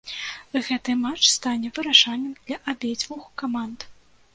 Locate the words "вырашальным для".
1.75-2.57